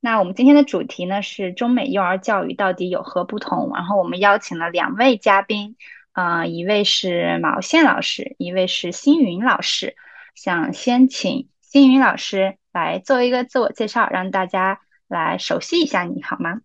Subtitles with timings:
[0.00, 3.72] 那我们今天的主题呢是中美幼儿教育到底有何不同？
[3.74, 5.76] 然后我们邀请了两位嘉宾，
[6.12, 9.96] 啊，一位是毛线老师，一位是星云老师。
[10.36, 16.60] 想先请星云老师来做一个自我介绍，让大家来熟悉一下你好吗？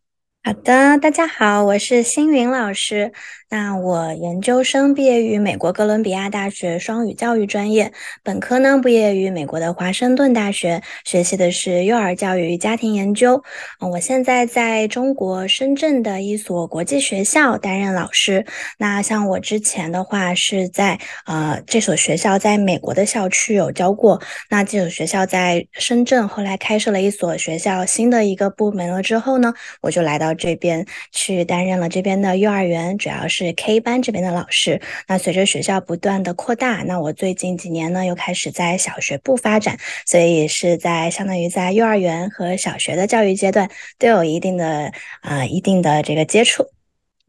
[0.45, 3.13] 好的，大家好，我是星云老师。
[3.49, 7.93] 那我研究生毕业于美国哥伦比亚大学双语教育专业，
[8.23, 13.41] 本科呢毕业于美国的华盛顿大学，学习的是幼儿教育与家庭研究。
[13.79, 18.45] 我现在在中国深圳的一所国际学校担任老师。
[18.79, 30.32] 那像我之前的话是在呃这所学校在美国的校区有教过，那这所学校在深圳后来开设了一所学校新的一个部门了之后呢，我就来到。
[30.35, 34.81] 这边去担任了这边的幼儿园，主要是 K 班这边的老师。
[35.07, 46.67] 那随着学校不断的扩大，那我最近几年呢又开始在小学部发展，所以是在相当于在幼儿园和小学的教育阶段都有一定的啊一定的这个接触。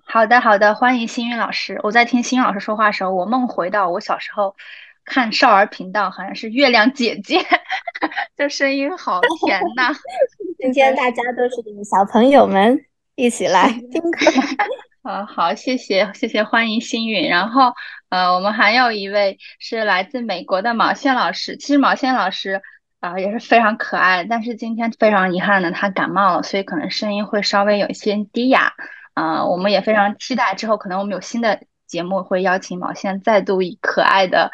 [0.06, 1.80] 好的，好的，欢迎星云老师。
[1.82, 4.54] 我在听星云老师说话的时候，我梦回到我小时候
[5.04, 7.40] 看少儿频道，好像是月亮姐姐，
[8.36, 9.92] 这声音好甜呐。
[10.60, 12.84] 今天大家都是小朋友们。
[13.16, 14.26] 一起来听课，
[15.08, 17.28] 啊，好，谢谢，谢谢，欢迎星云。
[17.28, 17.72] 然后，
[18.08, 21.56] 呃，我们还有一位是来自美国的毛线老师。
[21.56, 22.60] 其实毛线老师
[22.98, 28.72] 啊也是非常可爱，但是今天非常遗憾的，他感冒了，所以可能声音会稍微有一些低哑。
[29.14, 34.50] 啊，我们也非常期待之后可能我们有新的节目会邀请毛线再度以可爱的，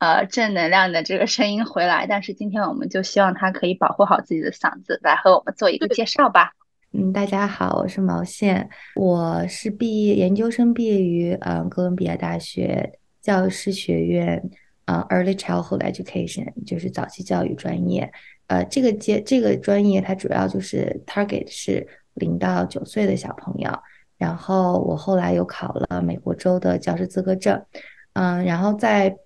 [0.00, 2.06] 呃，正能量的这个声音回来。
[2.06, 6.52] 但是今天我们就希望他可以保护好自己的嗓子，来和我们做一个介绍吧。
[6.94, 14.50] 嗯，大家好，我是毛线，我是毕业研究生毕业于呃哥伦比亚大学教师学院
[14.84, 18.12] 啊 Early Childhood Education，就是早期教育专业。
[18.48, 23.70] 呃，这个阶这个专业它主要就是 target 是零到九岁的小朋友。
[24.18, 27.58] 然后我后来又考了美国州的教师资格证。
[28.12, 29.16] 嗯，然后在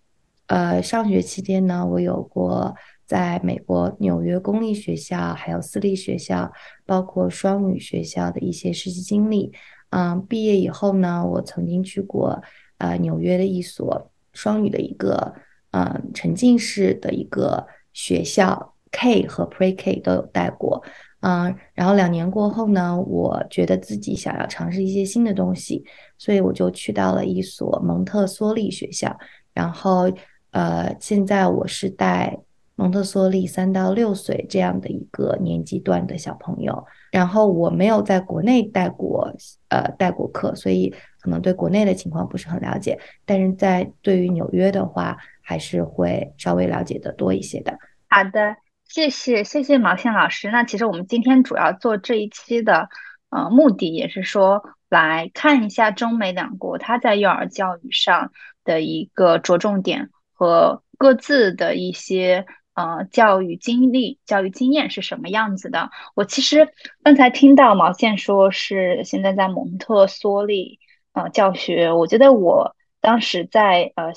[0.47, 2.73] 呃上学期间呢，我有过。
[3.07, 6.53] 在美国纽约公立学校，还有私立学校，
[6.85, 9.53] 包括双语学校的一些实习经历。
[9.91, 12.43] 嗯，毕业以后呢，我曾经去过
[12.79, 15.33] 呃纽约的一所双语的一个
[15.71, 20.83] 嗯沉浸式的一个学校，K 和 Pre K 都有带过。
[21.21, 25.85] 嗯，然后两年过后呢，我觉得自己想要尝试一些新的东西，
[26.19, 29.17] 所以我就去到了一所蒙特梭利学校。
[29.55, 30.11] 然后
[30.51, 32.37] 呃，现在我是带。
[32.79, 39.35] 蒙特梭利三到六岁这样的一个年纪段的小朋友，然后我没有在国内带过，
[39.71, 43.01] 呃，带过课，所以可能对国内的情况不是很了解。
[43.25, 47.79] 但是在对于纽约的话，还是会稍微了解的多一些的。
[48.11, 50.51] 好的，谢谢谢谢毛线老师。
[50.51, 52.91] 那其实我们今天主要做这一期的，
[53.31, 58.33] 呃，目的也是说来看一下中美两国它在幼儿教育上
[58.65, 62.45] 的一个着重点和各自的一些。
[62.77, 65.91] 呃，教育经历、教育经验是什么样子的？
[66.15, 66.69] 我其实
[67.03, 70.79] 刚才听到毛线说是现在在蒙特梭利
[71.15, 74.13] 呃教学，我觉得我当时在呃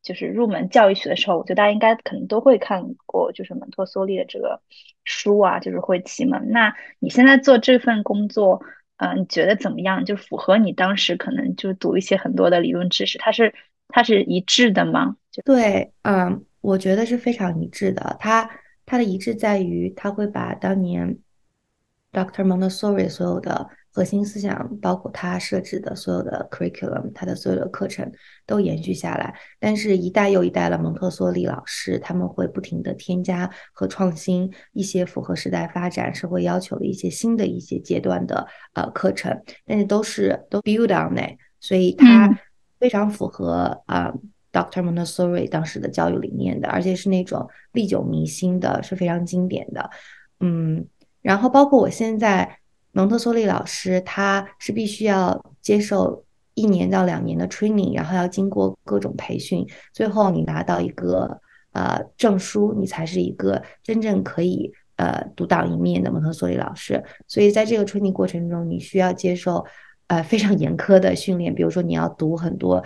[0.00, 4.62] 就是入门教育学的时候，我觉得大家应该可能都会看过，就是蒙特梭利的这个
[5.04, 6.50] 书啊，就是会启蒙。
[6.50, 8.62] 那你现在做这份工作，
[8.96, 10.04] 呃，你觉得怎么样？
[10.04, 13.52] 就符合你当时可能就读一些很多的理论知识，它是
[13.88, 15.16] 它是一致的吗？
[15.44, 16.44] 对，嗯。
[16.64, 18.16] 我觉得是非常一致的。
[18.18, 18.48] 它
[18.86, 21.18] 它的一致在于，它会把当年
[22.10, 22.42] Dr.
[22.42, 28.10] Montessori 所有的核心思想，包括他设置的所有的 curriculum，他的所有的课程
[28.46, 29.34] 都延续下来。
[29.60, 42.38] 但是，一代又一代的蒙特梭利老师，他们会不停的添加和创新一些符合时代发展、社会要求的一些新的一些阶段的呃课程，但是都是都 build on it，所以它
[42.80, 44.14] 非常符合啊。
[44.54, 44.84] Dr.
[44.84, 49.90] Montessori 当时的教育理念的，而且是那种历久弥新的，是非常经典的。
[50.38, 50.86] 嗯，
[51.20, 52.60] 然后包括我现在
[52.92, 56.24] 蒙特梭利老师，他是必须要接受
[56.54, 61.40] 一年到两年的 training，然后要经过各种培训，最后你拿到一个
[61.72, 69.64] 呃证书，你才是一个真正可以呃独当一面的蒙特梭利老师，所以在这个 training 过程中，你需要接受
[70.06, 72.84] 呃非常严苛的训练，比如说你要读很多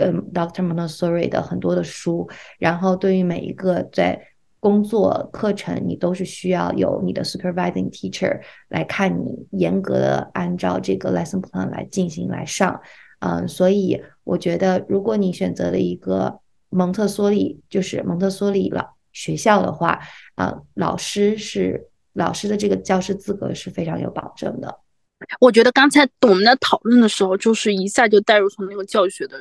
[0.00, 4.20] 嗯，Doctor Montessori 的很多的书，然后对于每一个在
[4.58, 12.80] 工作课程，你都是需要有你的 supervising teacher 来看你严格的按照这个 lesson plan 来进行来上，
[13.20, 19.98] 嗯，所以我觉得如果你选择了一个蒙特梭利，就是蒙特梭利老学校的话，
[20.34, 24.80] 啊，老师是老师的这个教师资格是非常有保证的。
[25.40, 29.40] 我觉得刚才我们在讨论的时候，就是一下就带入从那个教学的。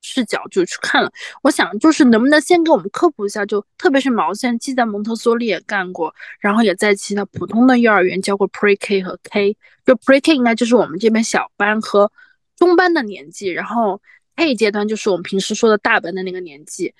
[0.00, 1.10] 视角就去看了，
[1.42, 12.10] 我想就是能不能先给我们科普一下，就特别是毛线，既在蒙特梭利也干过，然后也在其他普通的幼儿园教过 Pre K 和 K，就 Pre K 应该就是我们这边小班和
[12.56, 14.00] 中班的年纪，然后
[14.36, 16.94] K 阶段就是我们平时说的大班的那个年纪，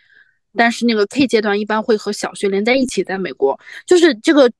[0.56, 4.50] 但是那个 K 阶段一般会和小学连在一起，在美国，就是这个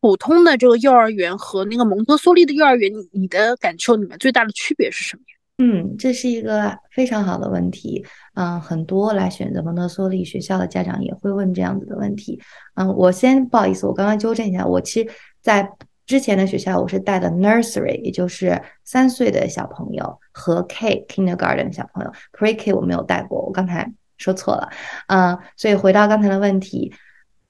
[0.00, 5.36] 普通的这个幼儿园和那个蒙特梭利的幼儿园，你你的感受里面最大的区别是什么呀？
[5.58, 8.04] 嗯，这是一个非常好的问题。
[8.34, 12.40] 嗯，很多来选择蒙特梭利学校的家长也会问这样子的问题。
[12.74, 15.10] 嗯，我先不好意思，我刚刚纠正一下，我其实
[15.40, 15.70] 在
[16.04, 24.68] 之前的学校我是带的 nursery，也就是三岁的小朋友和 K kindergarten 小朋友，pre K 我没有带过，我刚才说错了。
[25.06, 26.92] 嗯，所以回到刚才的问题，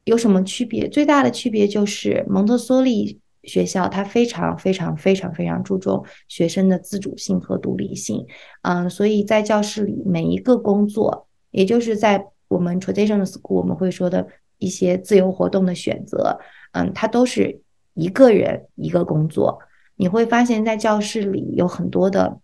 [0.04, 0.86] 有什么区别？
[0.86, 3.21] 最大的区别就是蒙特梭利。
[3.44, 8.24] 学校它非常非常非常非常注重学生的自主性和独立性，
[8.62, 14.26] 嗯，所以在教室里每一个工作，也就是在我们 traditional school 我们会说的
[14.58, 16.38] 一些自由活动的选择，
[16.72, 17.60] 嗯，它都是
[17.94, 19.58] 一个人一个工作。
[19.96, 22.38] 你会发现在教室里有很多的，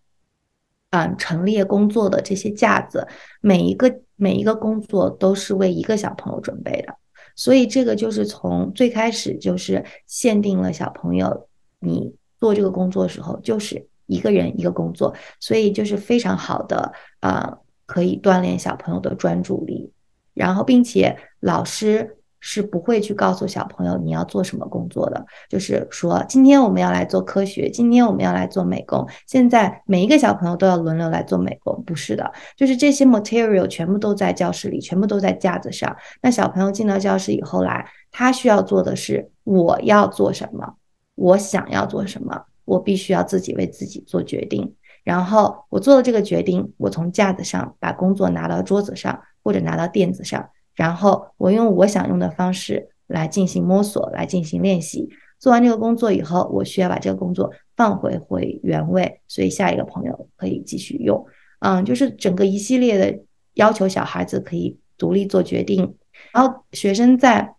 [0.91, 3.07] 嗯，陈列工作的这些架子，
[3.41, 6.95] 每一个每一个工作都是为一个小朋友准备的。
[7.39, 11.49] 所以这个就是从最开始就是限定了小朋友，
[11.79, 19.93] 你做这个工作的时候就是一个人一个工作，所以就是非常好的啊，可以锻炼小朋友的专注力，
[20.35, 22.17] 然后并且老师。
[22.41, 35.97] 是不会去告诉小朋友你要做什么工作的，就是说今天我们要来做科学，今天我们要来做美工，现在每一个小朋友都要轮流来做美工，不是的，就是这些 material 全部都在教室里，全部都在架子上。
[36.23, 40.75] 那小朋友进到教室以后来，他需要做的是我要做什么，
[41.15, 44.75] 我想要做什么，我必须要自己为自己做决定。
[45.05, 50.51] 然后我做了这个决定，我从架子上把工作拿到桌子上或者拿到垫子上。
[50.79, 55.09] 然后我用我想用的方式来进行摸索，来进行练习。
[55.41, 61.27] 做完这个工作以后，我需要把这个工作放回回原位，所以下一个朋友可以继续用。
[61.59, 63.19] 嗯，就是整个一系列的
[63.55, 65.97] 要求，小孩子可以独立做决定。
[66.33, 67.55] 然后学生在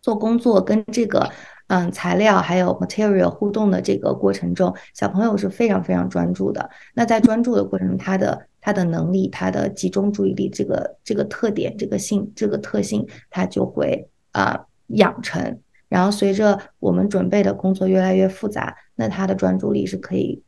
[0.00, 1.28] 做工作跟这个
[1.66, 6.70] 嗯材料还有 material 互动的这个过程中，小朋友是非常非常专注的。
[6.94, 15.58] 那在专注的过程，他的他的能力，他的集中注意力，这个这个特点，这个性，这个特性，他就会啊养成。
[15.88, 20.42] 然后随着我们准备的工作越来越复杂，那他的专注力是可以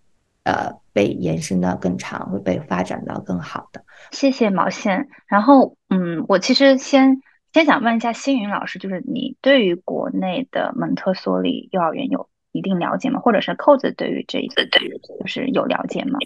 [0.45, 3.83] 呃被延伸到更长，会被发展到更好的。
[4.11, 5.09] 谢谢毛线。
[5.27, 7.23] 然后嗯，我其实先
[7.55, 13.19] 先想问一下星云老师，就是你对于国内的蒙特梭利幼儿园有一定了解吗？
[13.21, 16.19] 或者是扣子对于这一个就是有了解吗？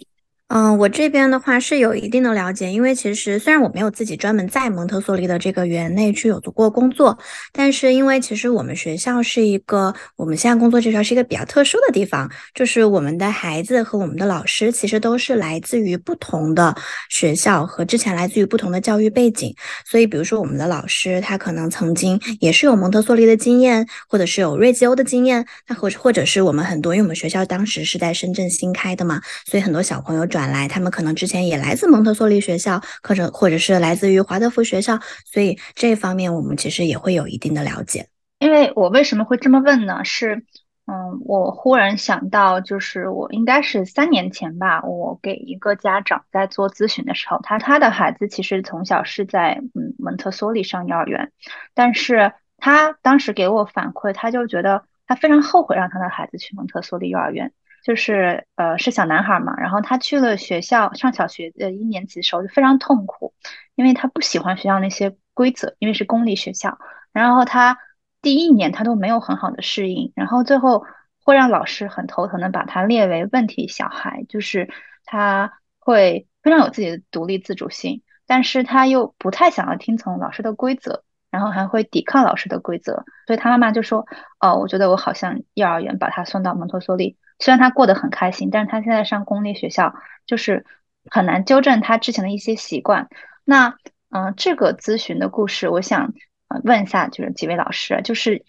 [0.49, 7.19] 嗯，我这边的话是有一定的了解，因为其实虽然我没有自己专门在蒙特梭利的这个园内去有做过工作，
[7.51, 16.77] 但是因为其实我们学校是一个我们现在工作这学校是一个比较特殊的地方，就是我们的孩子和我们的老师其实都是来自于不同的
[17.09, 30.29] 学校和之前来自于不同的教育背景，所以比如说我们的老师他可能曾经也是有蒙特梭利的经验，或者是有瑞吉欧的经验，那或或者是我们很多因为我们学校当时是在深圳新开的嘛，所以很多小朋友。
[30.35, 38.09] 转来，他们可能之前也来自蒙特梭利学校，或者或者是来自于华德福学校，所以这方面我们其实也会有一定的了解。
[38.41, 40.05] 因为我为什么会这么问呢？
[40.05, 40.43] 是，
[40.87, 51.31] 嗯，我忽然想到，就是我应该是三年前吧，我给一个家长在做咨询的时候，他他的孩子其实从小是在嗯蒙特梭利上幼儿园，
[51.75, 57.53] 但是他当时给我反馈，他就觉得他非常后悔让他的孩子去蒙特梭利幼儿园。
[57.85, 63.33] 就是呃是小男孩嘛，然后他去了学校上小学的一年级的时候就非常痛苦，
[63.77, 66.79] 因为他不喜欢学校那些规则，因为是公立学校。
[67.13, 67.79] 然后他
[68.23, 70.85] 第一年他都没有很好的适应，然后最后
[71.23, 74.69] 会让老师很头疼的把他列为问题小孩，就是
[75.05, 81.05] 他会非常有自己的独立自主性，但是他又不太想要听从老师的规则。
[81.31, 83.05] 然后还会抵抗老师的规则。
[83.27, 84.07] 所以他妈妈就说
[84.39, 89.95] ：“哦，我觉得我好像幼儿园把他送到蒙特梭利，虽然他过得很开心，但是他现在上公立学校，
[90.27, 90.65] 就是
[91.11, 93.09] 很难纠正他之前的一些习惯。”
[93.45, 93.77] 那，
[94.11, 96.15] 嗯，这个咨询的故事，我想
[96.63, 98.45] 问一下，就是几位老师，就是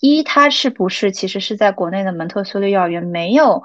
[0.00, 3.62] 一，他是不是其实是在国内的蒙特梭利幼儿园没有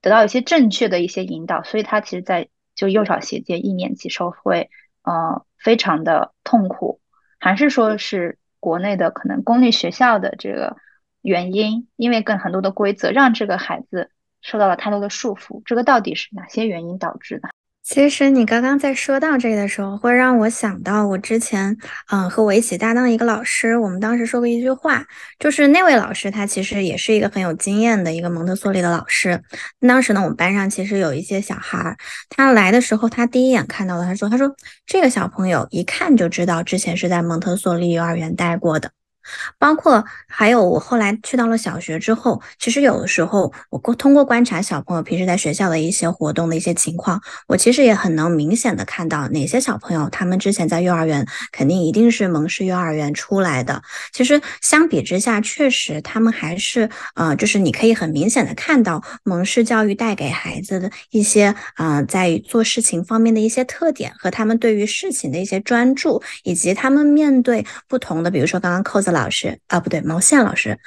[0.00, 4.70] 得到一些正确的一些引导，所以他其实，在就幼小衔接一年级时候会，
[5.02, 7.00] 呃，非常的痛苦，
[7.40, 10.76] 还是说是国内的可能公立学校的这个
[11.22, 14.10] 原因，因为跟很多的规则让这个孩子
[14.42, 17.48] 受到了太多的束缚，这个到底是哪些原因导致的？
[17.84, 21.76] 其实你刚刚在说到这个的时候，会让我想到我之前，
[22.12, 25.04] 嗯，和我一起搭档一个老师，我们当时说过一句话，
[25.40, 29.42] 就是那位老师他其实也是一个很有经验的一个蒙特梭利的老师。
[29.80, 31.96] 当时呢，我们班上其实有一些小孩，
[32.28, 34.54] 他来的时候，他第一眼看到的，他说，他说
[34.86, 38.92] 这个小朋友一看就知道之前是在蒙特梭利幼儿园待过的。
[39.58, 53.82] 包括还有，我后来去到了小学之后，其实有的时候我过通过观察小朋友平时在学校的一些活动的一些情况，我其实也很能明显的看到哪些小朋友他们之前在幼儿园肯定一定是蒙氏幼儿园出来的。
[54.12, 69.11] 其实相比之下，确实他们还是呃，就是你可以很明显的看到蒙氏教育带给孩子的一些呃，在做事情方面的一些特点和他们对于事情的一些专注，以及他们面对不同的，比如说刚刚扣子。
[69.12, 70.78] 老师啊，不对，毛线老师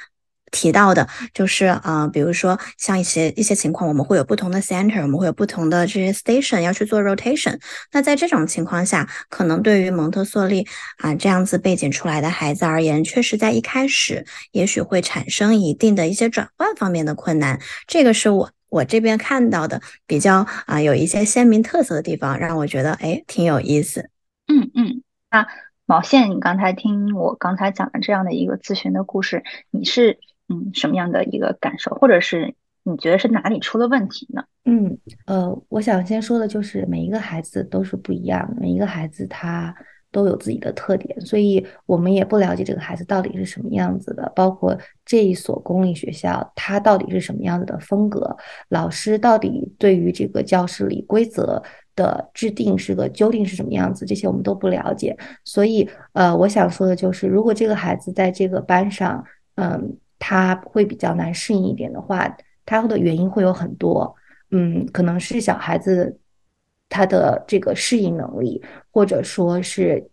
[0.52, 7.58] 提到的，就是啊，比如说像一些一些情况，我们会有不同的 center，我们会有不同的这些 station 要去做 rotation。
[7.92, 10.66] 那在这种情况下，可能对于蒙特梭利
[10.98, 17.60] 啊这样子背景出来的孩子而言，确实在一开始也许会产生一定的一些转换方面的困难。
[17.88, 24.10] 这个是我我这边看到的比较啊有一些鲜明特色的地方，让我觉得哎挺有意思。
[24.46, 25.44] 嗯嗯，那。
[25.88, 34.42] 毛线，你刚才听我刚才讲的这样的一个咨询的故事，你是嗯什么样的一个感受，或者是你觉得是哪里出了问题呢？
[34.64, 39.72] 嗯呃，我想先说的就是每一个孩子都是不一样的，每一个孩子他
[40.10, 48.36] 都有自己的特点，所以我们也不了解这个孩子到底是什么样子的，包括这一所公立学校它到底是什么样子的风格，
[48.70, 51.62] 老师到底对于这个教室里规则。
[51.96, 55.16] 的制定是个究竟是什么样子，这些我们都不了解。
[55.44, 59.24] 所以，呃，我想说的就是，如果这个孩子在这个班上，
[59.56, 62.36] 嗯，他会比较难适应一点的话，
[62.66, 64.14] 他的原因会有很多。
[64.50, 66.18] 嗯，可能是小孩子
[66.88, 68.62] 他的这个适应能力，
[68.92, 70.06] 或者说是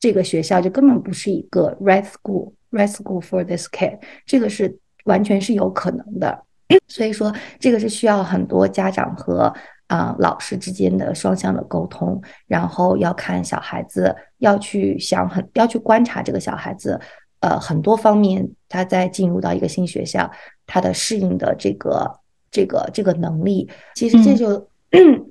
[0.00, 6.42] 这个学校就根本不是一个 right school，right school for this kid，这个是完全是有可能的。
[6.88, 9.54] 所以说，这个是需要很多家长和。
[9.88, 17.00] 啊，老师之间的双向的沟通，然后要看小孩子，要去想很，要去观察这个小孩子，
[17.40, 20.30] 呃，很多方面，他在进入到一个新学校，
[20.66, 24.68] 他的适应的这个这个这个能力，其实这就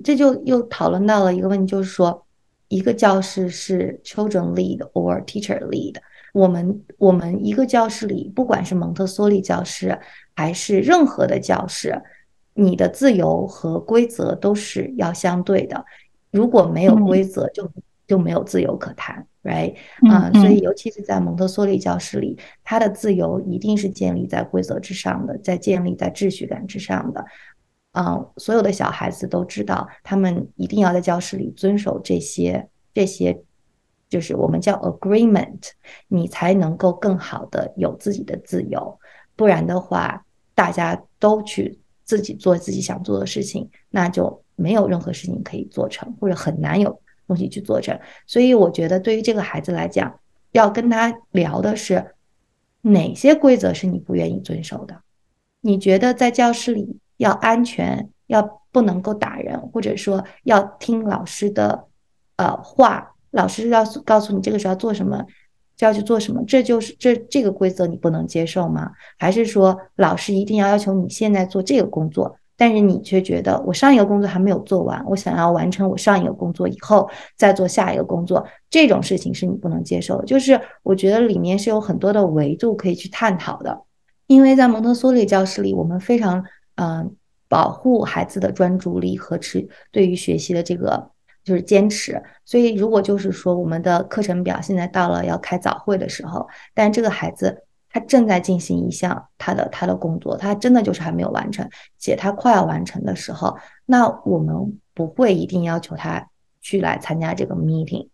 [0.02, 2.26] 这就又讨论到了一个问题，就是说，
[2.66, 5.94] 一个教室是 children lead or teacher lead，
[6.34, 9.96] 我们我们一个教室里，不管是蒙特梭利教室
[10.34, 11.96] 还是任何的教室。
[12.60, 15.84] 你的自由和规则都是要相对的，
[16.32, 17.70] 如果没有规则，就
[18.04, 19.76] 就没有自由可谈，right？
[20.10, 27.24] 啊，所以尤其是在蒙特梭利教室里，他的自由一定是建立在规则之上的，在建立在秩序感之上的。
[27.92, 33.40] 啊，所有的小孩子都知道，他们一定要在教室里遵守这些这些，
[34.08, 35.70] 就是我们叫 agreement，
[36.08, 38.98] 你才能够更好的有自己的自由，
[39.36, 40.24] 不然的话，
[40.56, 41.78] 大家都去。
[42.08, 48.00] 自己做自己想做的事情，那就没有任何事情可以做成，或者很难有东西去做成。
[48.26, 50.18] 所以我觉得，对于这个孩子来讲，
[50.52, 52.14] 要跟他聊的是
[52.80, 55.02] 哪些规则是你不愿意遵守的？
[55.60, 61.84] 你觉得在教室里要安全，要不能够打人，或者说要听老师的
[62.36, 65.26] 呃话，老师要告诉你这个时候要做什么。
[65.78, 66.42] 就要去做什么？
[66.44, 68.90] 这就是这这个规则你不能接受吗？
[69.16, 80.26] 还是说老师一定要要求你现在做这个工作，但是你却觉得我上一个工作还没有做完，我想要完成我上一个工作以后再做下一个工作，这种事情是你不能接受的。
[80.26, 83.80] 就是我觉得里面是有很多的维度可以去探讨的，
[84.26, 86.42] 因为在蒙特梭利教室里，我们非常
[86.74, 87.14] 嗯
[87.48, 91.12] 保护孩子的专注力和持对于学习的这个。
[91.48, 101.66] 就是坚持，所以如果就是说我们的课程表现在到了要开早会的时候，但这个孩子他正在进行一项他的他的工作，他真的就是还没有完成，
[101.98, 106.28] 且他快要完成的时候，那我们不会一定要求他
[106.60, 108.08] 去来参加这个 meeting，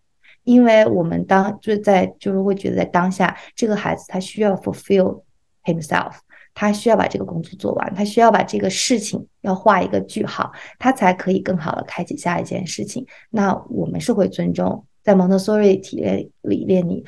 [0.45, 5.23] 因为我们当就在就是会觉得在当下，这个孩子他需要 fulfill
[5.65, 6.13] himself，
[6.55, 13.05] 他需要把这个工作做完，他需要把这个事情要画一个句号，他才可以更好的开启下一件事情。
[13.31, 17.05] 那我们是会尊重，在蒙特梭利体验理念里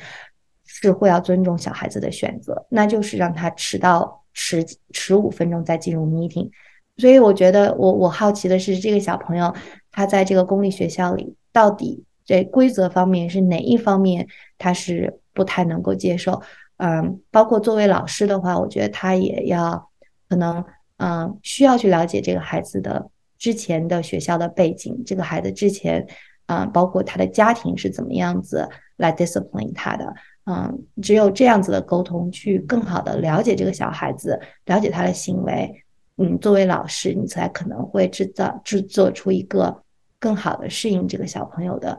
[0.65, 6.49] 是会要尊重小孩子的选择，那就是让他迟到迟迟五分钟再进入 meeting。
[6.97, 9.53] 所以我觉得我我好奇的是，这个小朋友
[9.91, 12.03] 他在这个公立学校里到底。
[12.27, 14.27] 这规则方面是哪一方面
[14.57, 16.41] 他是不太能够接受？
[16.77, 19.89] 嗯，包括作为老师的话，我觉得他也要
[20.29, 20.63] 可能
[20.97, 26.07] 嗯需要去了解这个孩子的之前的学校的背景，这个孩子之前
[26.47, 30.13] 嗯包括他的家庭是怎么样子来 discipline 他的，
[30.45, 35.83] 嗯，只有这样子的沟通，去更好的了解这个小孩子，了解他的行为，
[36.17, 39.83] 嗯，作为老师你才可能会制造制作出一个
[40.19, 41.97] 更好的适应这个小朋友的。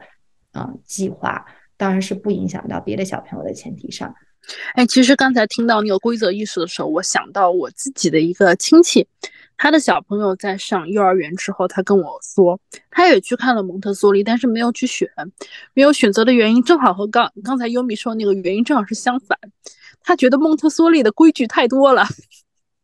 [0.53, 1.45] 啊，计划
[1.77, 4.13] 当然是不影响到别的小朋友的前提上。
[4.75, 9.07] 哎，其实刚才听到那个规则意识的时候，我想到我自己的一个亲戚，
[9.57, 12.59] 他的小朋友在上幼儿园之后，他跟我说，
[12.91, 15.09] 他也去看了蒙特梭利，但是没有去选，
[15.75, 19.39] 没有选择的原因正好和刚刚才优米说那个原因正好是相反。
[20.03, 22.07] 他觉得蒙特梭利的规矩太多了，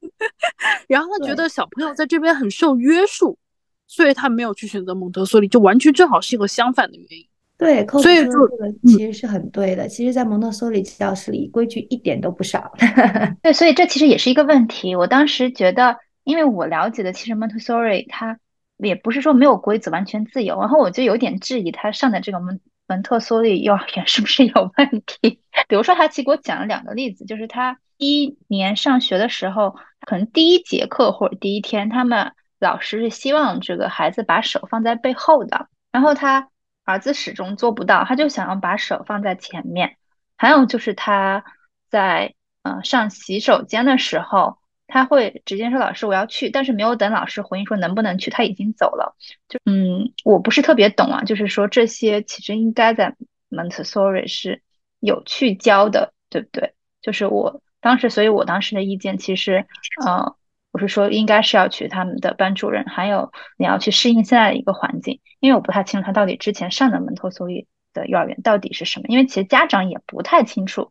[0.89, 3.39] 然后他觉得小朋友在这边很受约束，
[3.87, 7.27] 所以他没有去选择蒙特梭利，就完全正好是一个相反的原因。
[7.57, 9.87] 对，所以说这个其实是很对的。
[9.87, 12.73] 其实，在蒙特梭利教室里，规矩一点都不少。
[13.43, 14.97] 对，所以这其实也是一个问题。
[14.97, 18.39] 我当时觉得，因为我了解的，其实蒙特梭利它
[18.77, 20.59] 也不是说没有规则，完全自由。
[20.59, 22.59] 然后我就有点质疑他上的这个蒙
[22.89, 25.41] 蒙特梭利幼儿园是不是有问题。
[25.69, 36.49] 比如说，他其实给我讲了两个例子，就是他第一年上学的时候，可能第一节课或者第一天，他们老师是希望这个孩子把手放在背后的，然后他。
[36.85, 39.97] 儿子始终做不到，他就想要把手放在前面。
[40.37, 41.45] 还有就是他
[41.89, 49.17] 在呃上洗手间的时候，他会直接说：“老师，我要去。”但是没有等老师回应说能不能去，他已经走了。
[49.49, 53.17] 就嗯，我不是特别懂啊，就是说这些其实应该在
[53.51, 54.63] Montessori 是
[55.01, 56.75] 有去教的，对不对？
[57.01, 59.67] 就是我当时，所以我当时的意见其实，
[60.05, 60.37] 呃。
[60.75, 70.91] 我是说，应该是要去他们的班主任，还有你要去适应现在的一个环境，因为我不太清楚他到底之前上的蒙特梭利的幼儿园到底是什么，因为其实家长也不太清楚。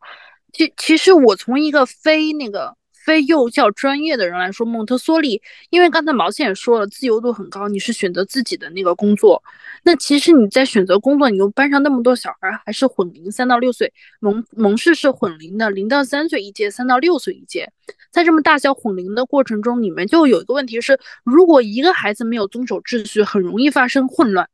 [0.53, 2.77] 其其实我从一个非那个。
[3.03, 9.43] 非幼教专业的人来说，蒙特梭利，因为刚才毛线也说了，自由度很高，你是选择自己的那个工作。
[9.83, 17.69] 那其实你在选择工作，你又班上那么多小孩，还是混龄，三到六岁，蒙蒙氏是混龄的，零到三岁一届，三到六岁一届。
[18.11, 24.47] 在这么大小混龄的过程中，你们就有一个问题是，如果一个孩子没有遵守秩序，很容易发生混乱。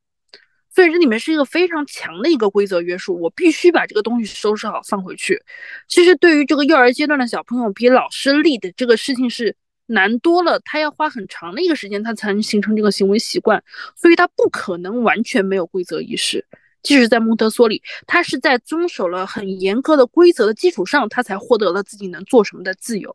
[0.73, 5.41] 所以这里面是一个非常强的一个规则约束，我必须把这个东西收拾好放回去。
[5.87, 9.55] 其实对于这个幼儿阶段的小朋友，比老师立的这个事情是
[9.87, 13.63] 难多了，他要花很长的一个时间，他才能形成这个行为习惯。
[13.95, 16.45] 所以他不可能完全没有规则意识。
[16.81, 23.13] 即使在蒙特梭利，他是在遵守了很严格的规则的基础上，他才获得了自己能做什么的自由。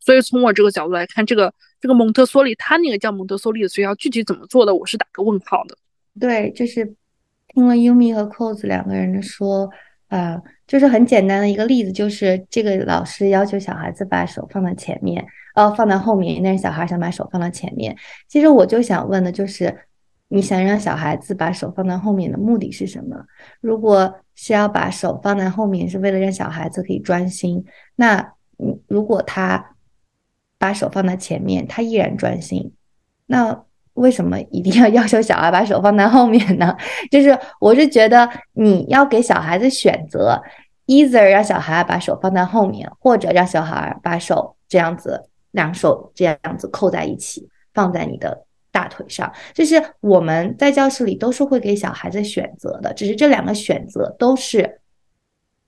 [0.00, 5.78] 所以从我这个角度来看，这个这个蒙特梭利，他那个叫蒙特梭利的学校具体怎么做的，我是打个问号的。
[6.18, 6.94] 对，就是
[7.48, 9.68] 听了 Umi 和 Cos 两个人的说，
[10.08, 15.24] 啊，就是很简单的一个例子，就是这个老师要求小孩子把手放在前面，
[15.54, 17.94] 哦，放在后面，但是小孩想把手放到前面。
[18.28, 19.76] 其实我就想问的就是，
[20.28, 23.22] 你想让小孩子把手放在后面的目的是什么？
[23.60, 27.64] 如果是要把手放在后面，是为了让小孩子可以专心，
[27.96, 28.32] 那，
[28.86, 29.74] 如果他
[30.56, 32.72] 把手放在前面，他依然专心，
[33.26, 33.65] 那？
[33.96, 36.76] 为什么一定要要求小孩把手放在后面呢？
[37.10, 40.40] 就是我是觉得你要给小孩子选择
[40.86, 49.32] ，either 让小孩把手放在后面，或者让小孩把手这样子，两手这样子扣在一起，放在你的大腿上。
[49.54, 54.80] 就是我们在教室里都是会给小孩子选择的，只是这两个选择都是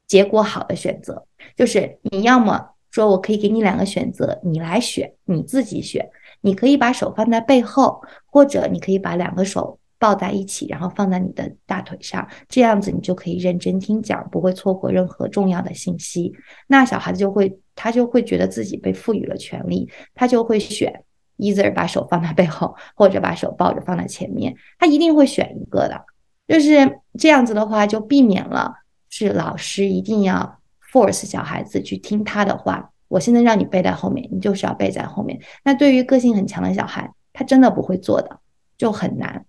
[0.07, 1.25] 结果好的选择。
[1.57, 6.05] 就是你要么说我可以给你两个选择，你来选，你自己选。
[6.41, 16.33] 你可以把手放在背后，或者你可以把两个手抱在一起，然后放在你的大腿上，这样子你就可以认真听讲，不会错过任何重要的信息。
[16.67, 21.05] 那小孩子就会，他就会觉得自己被赋予了权利，他就会选
[21.37, 26.05] ，either 把手放在背后，或者把手抱着放在前面，他一定会选一个的。
[26.49, 28.75] 就是这样子的话，就避免了
[29.09, 30.58] 是老师一定要
[30.99, 32.91] force 小孩子去听他的话。
[33.07, 35.41] 我现在让你背在后面，你就是要背在后面。
[35.65, 38.39] 那对于个性很强的小孩，他真的不会做的，
[38.77, 39.47] 就很难。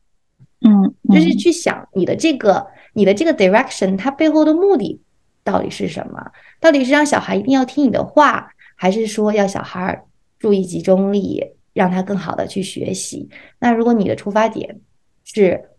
[0.62, 5.02] 嗯，就是去想你的这个你的这个 direction 它背后的目的
[5.44, 6.32] 到底是什么？
[6.62, 10.06] 到底是让小孩一定要听你的话，还是说要小孩
[10.38, 13.30] 注意集中力，让他更好的去学习？
[13.60, 14.80] 那如果你的出发点
[15.26, 15.70] 是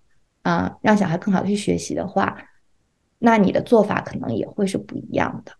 [0.42, 2.36] 啊，让小孩更好的去学习的话，
[3.18, 5.52] 那你的做法可能也会是不一样的。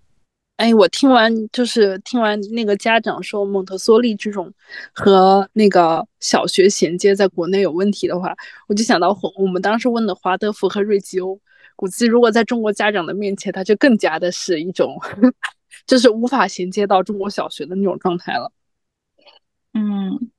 [0.60, 4.52] 哎，我听完就是听完那个家长说蒙特梭利这种
[4.92, 8.36] 和那个小学衔接在国内有问题的话，
[8.68, 11.40] 我就想到我们当时问的华德福和瑞吉欧，
[11.76, 14.98] 估计如果在中国家长的面前，他就更加的是一种，
[15.86, 18.52] 就是无法衔接到中国小学的那种状态了。
[19.72, 20.30] 嗯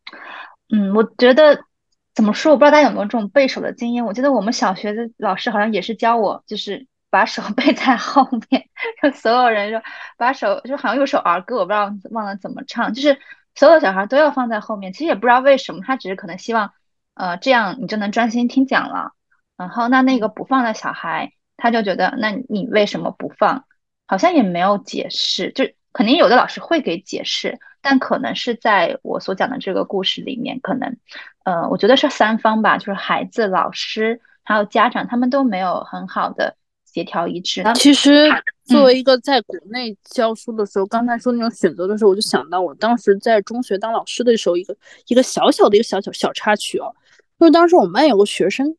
[0.69, 1.65] 嗯，我觉得
[2.13, 4.05] 怎么说，我不知道大家有没有这种背手的经验。
[4.05, 6.85] 我记得我们小学的老师好像也是教我，就是。
[7.11, 8.67] 把手 背在后面，
[9.03, 9.83] 就所有人说
[10.17, 13.19] 把手，就好像有首儿歌，我不知道忘了怎么唱，就是
[13.53, 14.93] 所有小孩都要放在后面。
[14.93, 16.73] 其实也不知道为什么，他只是可能希望，
[17.13, 19.11] 呃，这样你就能专心听讲了。
[19.57, 23.65] 然后那那个不放的小孩，他就觉得，那你为什么不放？
[24.07, 30.97] 好像也没有解释，就肯定有的老师会给解释，但可能是在我所讲的这个故事里面，可能，
[31.43, 36.55] 呃，我觉得是三方吧，就是孩子、老师还有家长，他们都没有很好的。
[36.93, 37.63] 协调一致。
[37.75, 38.29] 其实，
[38.65, 44.75] 作为一个在国内教书的时候，刚才说那种选择的时候，我就想到我当时在中学当老师的时候，一个
[45.07, 46.93] 一个小小的一个小小小插曲哦，
[47.39, 48.75] 就是当时我们班有个学生，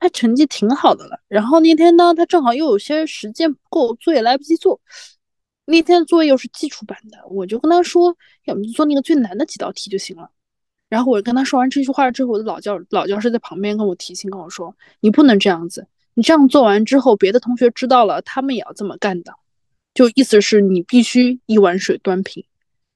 [0.00, 4.80] 他成绩挺好的了，然后那天呢，他正好又有些时间不够，作业来不及做，
[5.66, 10.30] 那天作业又是基础版的，我就跟他说，要么就做那个最难的几道题就行了。
[10.88, 15.86] 然后我跟他说完这句话之后，我的老教老教师在旁边跟我提醒，跟我说，你不能这样子。
[16.14, 19.34] 你这样做完之后，别的同学知道了，他们也要这么干的，
[19.92, 22.44] 就意思是你必须一碗水端平，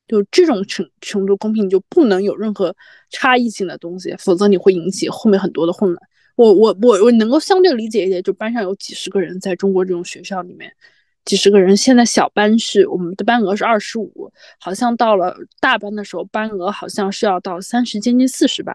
[0.07, 2.75] 就这种程程度公平，就不能有任何
[3.11, 6.01] 差异性的东西，否则你会引起后面很多的混乱。
[6.37, 10.73] 我我我我能够相对理解一点，就班上有几十个人，在中国这种学校里面，
[11.25, 18.73] 几十个人，现在小班是我们的班额是二十五，好像到了大班的时候，班额好像是要到三十，接近四十吧，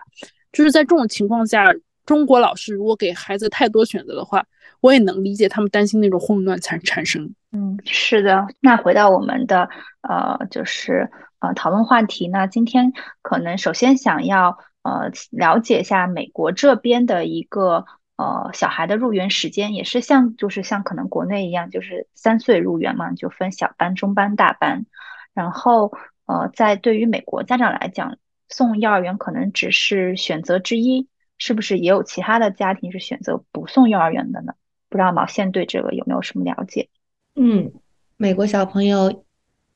[0.51, 1.73] 就是在这种情况下。
[2.05, 4.45] 中国老师如果给孩子太多选择的话，
[4.81, 7.33] 我也能理解他们担心那种混乱产产生。
[7.51, 8.47] 嗯，是的。
[8.59, 9.69] 那回到我们的
[10.01, 12.27] 呃，就是呃讨论话题。
[12.27, 17.85] 那今天可能首先想要呃了解一下美国这边的一个
[18.17, 24.85] 呃小孩的入园时间，也是像就是像可能国内一样，就是三岁入园嘛，就分小班、中班、大班。
[25.33, 25.93] 然后
[26.25, 28.17] 呃，在对于美国家长来讲，
[28.49, 31.07] 送幼儿园可能只是选择之一。
[31.37, 34.53] 是不是也有其他的家庭是选择不送幼儿园的呢？
[34.89, 36.87] 不知道毛线对这个有没有什么了解？
[37.35, 37.71] 嗯，
[38.15, 39.23] 美国小朋友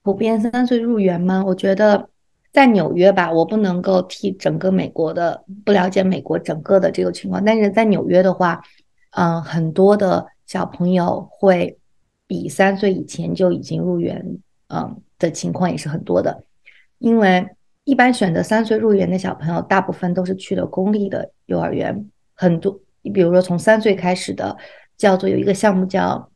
[0.03, 1.43] 普遍三岁入园吗？
[1.45, 2.09] 我觉得
[2.53, 8.61] 在纽约吧，我不能够替整个美国的不了解美国整个的这个情况，但是在纽约的话，
[9.11, 11.77] 嗯，很多的小朋友会
[12.27, 14.37] 比三岁以前就已经入园，
[14.69, 16.43] 嗯的情况也是很多的，
[16.99, 17.47] 因为。
[17.87, 22.09] 一般选择三岁入园的小朋友，大部分都是去的公立的幼儿园。
[22.33, 24.57] 很多，你比如说从三岁开始的，
[24.97, 26.29] 叫做有一个项目叫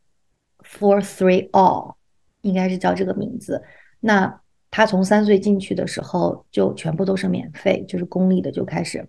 [0.64, 1.96] For Three All，
[2.40, 3.62] 应该是叫这个名字。
[4.00, 9.06] 那他从三岁进去的时候，就全部都是免费，就是公立的就开始，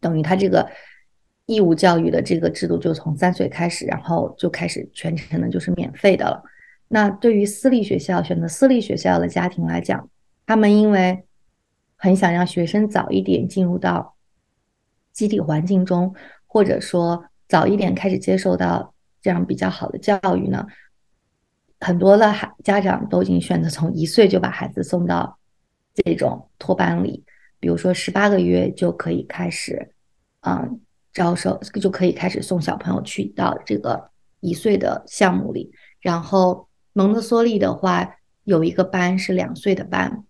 [0.00, 0.66] 等于他这个
[1.44, 6.42] 义务教育的这个制度就从三岁开始，然后就开始全程的就是免费的了。
[6.88, 10.08] 那对于私立学校选择私立学校的家庭来讲，
[10.46, 11.25] 他们因为
[11.96, 14.14] 很想让学生早一点进入到
[15.12, 16.14] 集体环境中，
[16.46, 20.66] 或者说早一点开始接受到这样比较好的教育呢。
[21.80, 25.38] 很多的孩家长都已经选择从一岁就把孩子送到
[25.94, 27.24] 这种托班里，
[27.60, 29.92] 比如说十八个月就可以开始，
[30.40, 30.80] 嗯，
[31.12, 35.70] 招收就可以开始送小朋友去到这个一岁的项目里。
[36.00, 40.24] 然后蒙特梭利的话，有一个班是两岁的班。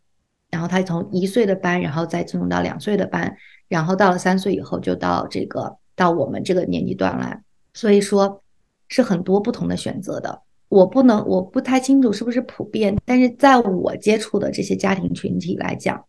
[0.51, 3.37] 然后他从一岁的班，然后再进入到两岁的班，
[3.69, 7.43] 然后到了三岁以后就到这个到我们这个年纪段来，
[7.75, 8.43] 所以说
[8.89, 10.43] 是很多不同的选择的。
[10.69, 16.05] 我不能我不太清楚是不是普遍，但是在我接触的这些家庭群体来讲，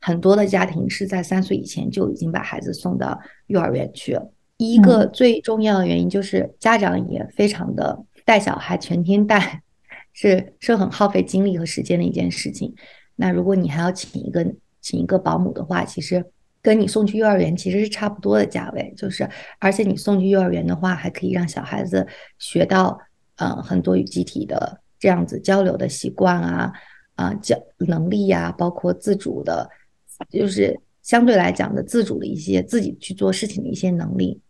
[0.00, 4.32] 很多的家庭是在三岁以前就已经把孩子送到幼儿园去了。
[4.56, 9.62] 一个最重要的原因就是家长也非常的带小孩全天带，
[10.12, 12.74] 是是很耗费精力和时间的一件事情。
[13.16, 14.46] 那如果你还要请一个
[14.80, 16.24] 请一个保姆的话，其实
[16.62, 22.06] 跟你送去幼儿园其实是差不多的价位，就是而且你送去幼儿园的话，还可以让小孩子
[22.38, 22.98] 学到
[23.36, 26.72] 嗯很多与集体的这样子交流的习惯啊
[27.14, 29.68] 啊教能力呀，包括自主的，
[30.28, 34.40] 就是相对来讲的自主的一些自己去做事情的一些能力。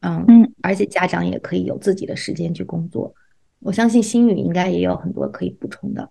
[0.00, 3.12] 嗯嗯，而且家长也可以有自己的时间去工作。
[3.60, 6.08] 我相信新宇应该也有很多可以补充的。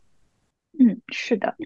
[0.79, 1.57] 嗯，是的。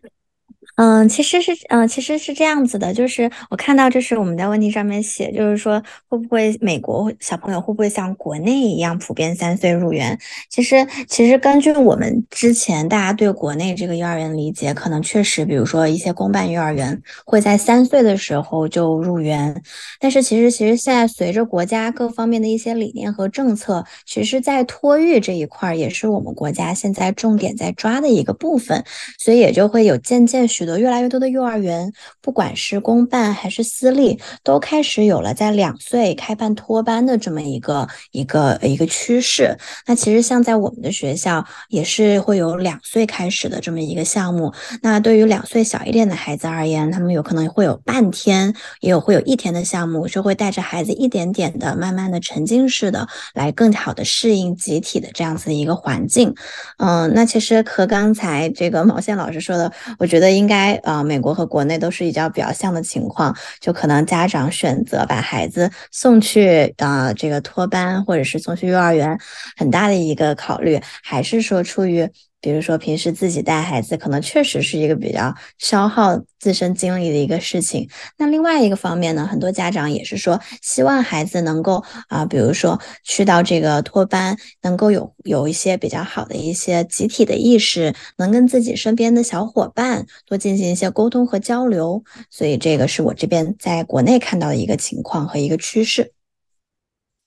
[0.78, 10.18] 嗯，其实是，嗯，其实是这样子的，就是我看到这是我们在问题上面写，就是说会不会美国小朋友会不会像国内一样普遍三岁入园？
[10.50, 19.62] 其实，其实根据我们之前大家对国内这个幼儿园理解，可能确实，比如说一些公办幼儿园会在三岁的时候就入园，
[20.00, 28.84] 但是其实，其实现在随着国家各方面的一些理念和政策，其实，在托育这一块也是我们国家现在重点在抓的一个部分，
[29.18, 30.42] 所以也就会有渐渐。
[30.62, 39.58] 许多越来越多的幼儿园，不管是公办还是私立，都开始有了在两岁开办托班的这么一个一个一个趋势。
[39.88, 44.54] 那其实像在我们的学校，也是会有两岁开始的这么一个项目。
[44.84, 56.36] 那对于两岁小一点的孩子而言，他们有可能会有半天，也有会有一天的项目，就会带着孩子一点点的、慢慢的沉浸式的来更好的适应集体的这样子的一个环境。
[56.78, 60.51] 嗯，那其实和刚才这个毛线老师说的，我觉得应。
[60.52, 69.18] 该呃，美国和国内都是比较比较像的情况，就可能家长选择把孩子送去啊这个托班，或者是送去幼儿园，
[69.56, 72.10] 很大的一个考虑，还是说出于。
[72.42, 77.88] 比如说，平时自己带孩子，可能确实是一个比较消耗自身精力的一个事情。
[78.18, 92.04] 那另外一个方面呢，很多家长也是说，希望孩子能够啊，比如说去到这个托班，能够有有一些比较好的一些集体的意识，能跟自己身边的小伙伴多进行一些沟通和交流。
[92.30, 96.12] 所以，这个是我这边在国内看到的一个情况和一个趋势。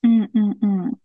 [0.03, 0.97] 嗯嗯嗯。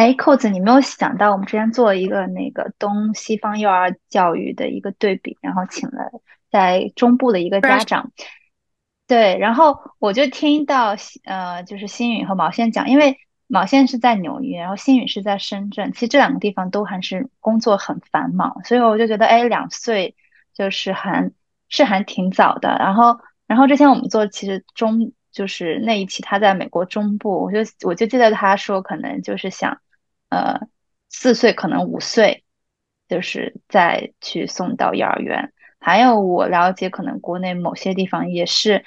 [0.00, 6.10] 哎，扣子，你没有想到我们之前做了一个那个东西方幼儿教育的一个对比，然后请了
[6.50, 8.10] 在中部的一个家长，
[9.06, 20.16] 对，然后我就听到呃，就是新宇和毛线讲，因为毛线是在纽约，然后新宇是在深圳，其实这两个地方都还是工作很繁忙，所以我就觉得，哎，两岁
[20.54, 21.30] 就是还
[21.68, 22.70] 是还挺早的。
[22.78, 29.78] 然后，然后之前我们做其实中就是那一期他在美国中部，我就我就记得他说可能就是想。
[30.30, 30.60] 呃，
[31.08, 32.44] 四岁可能五岁，
[33.08, 35.52] 就是再去送到幼儿园。
[35.80, 38.84] 还有我了解，可能国内某些地方也是，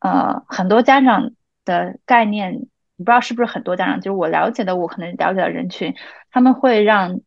[0.00, 1.32] 呃，很多家长
[1.64, 2.60] 的概念，
[2.98, 5.94] 不知道是不是很多家长，就是我了解的，我可能了解的人群，
[6.30, 7.20] 他们会让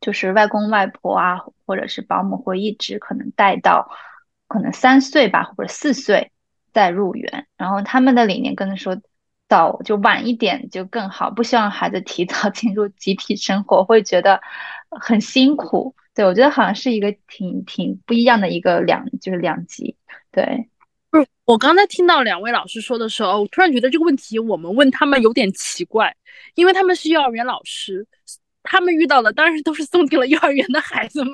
[0.00, 3.90] 就是外公外婆啊，或者是保姆会一直可能带到
[4.46, 6.32] 可能三岁吧，或者四岁
[6.72, 7.46] 再入园。
[7.56, 9.00] 然后他们的理念跟他说。
[9.50, 14.40] 早就晚一点就更好，不希望孩子提早 进入集体生活，会觉得
[14.88, 15.92] 很辛苦。
[16.14, 19.96] 对我觉得好像是一个挺挺不一样的一个两就是两极。
[20.30, 20.68] 对，
[21.10, 26.14] 不是我刚才听到两位老师说的时候，我突然觉得这个问题我们问他们有点奇怪，
[26.54, 28.06] 因为他们是幼儿园老师，
[28.62, 31.32] 他们遇到的当然都是送进了幼儿园的孩子们。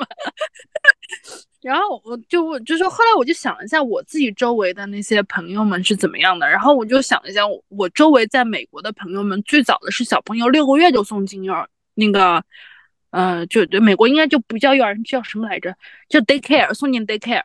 [1.63, 12.45] 然后我就就是后来我就想了一下我自己周围的那些朋友们是怎么样的，然后我就想了一下我我周围在美国的朋友们最早的是小朋友六个月就送进幼儿那个，
[13.11, 15.75] 呃，就对美国应该就不叫幼儿园叫什么来着，
[16.09, 17.43] 叫 daycare 送进 daycare，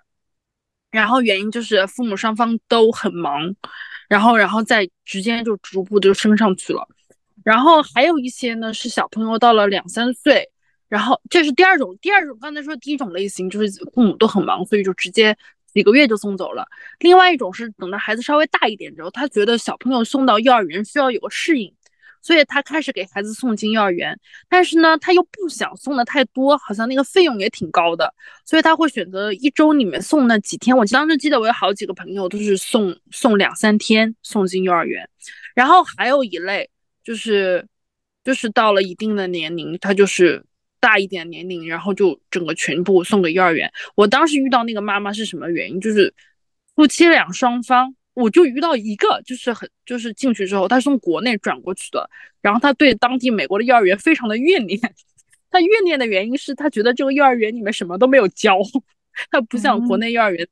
[0.91, 3.55] 然后原因就是父母双方都很忙，
[4.07, 6.87] 然后然后再直接就逐步就升上去了，
[7.43, 10.50] 然后还有一些呢是小朋友到了两三岁。
[10.91, 15.33] 然后这是第二种，第二种刚才说第一种类型就是父母都很忙，所以就直接
[15.73, 16.67] 几个月就送走了。
[16.99, 21.73] 另外一种是等到孩子稍微大一点之后，他觉得小朋友送到幼儿园需要有个适应，
[22.21, 24.19] 所以他开始给孩子送进幼儿园。
[24.49, 28.13] 但是呢，他又不想送的太多，好像那个费用也挺高的，
[28.45, 30.75] 所以他会选择一周里面送那几天。
[30.75, 35.07] 我当时记得我有好几个朋友都是送送两三天送进幼儿园。
[35.55, 36.69] 然后还有一类
[37.01, 37.65] 就是
[38.25, 40.43] 就是到了一定的年龄，他就是。
[40.81, 43.71] 大一点年龄，然后就整个全部送给幼儿园。
[43.95, 45.79] 我当时遇到那个妈妈是什么原因？
[45.79, 46.13] 就是
[46.75, 52.09] 夫妻俩双方，我就遇到一个，就是很就是进去之后，他是从国内转过去的，
[52.41, 54.79] 然后他对当地美国的幼儿园非常的怨念。
[55.51, 58.57] 他怨念的原因是他觉得这个幼儿园里面什么都没有教，
[59.29, 60.47] 他不像国内幼儿园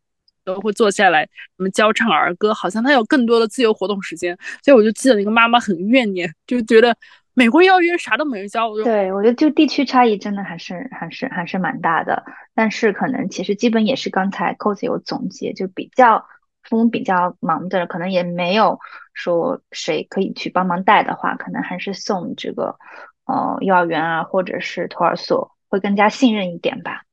[0.46, 1.24] 都会坐下来
[1.58, 4.38] 什么教唱儿歌，好像他有更多的自由活动时间。
[4.64, 6.96] 所以我就记得那个妈妈很怨念，就觉得。
[7.40, 12.26] 美国幼儿园啥都没教，对我觉得就地区差异真的还是还是还是蛮大的。
[12.54, 16.26] 但是可能其实基本也是刚才扣子有总结，就比较
[16.64, 18.80] 父母比较忙的，可能也没有
[19.14, 22.78] 说谁可以去帮忙带的话，可能还是送这个
[23.24, 27.04] 呃幼儿园啊，或者是托儿所会更加信任一点吧。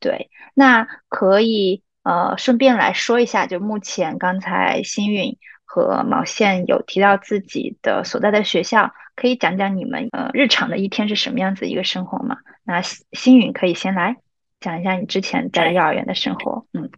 [0.00, 5.38] 对，那可以呃顺便来说一下，就目前刚才新运。
[5.68, 12.36] 和毛线有提到自己的所在的学校，可以讲讲你们呃日常的一天是什么样子一个生活吗？
[12.62, 14.16] 那星云可以先来
[14.60, 16.90] 讲一下你之前在幼儿园的生活，嗯。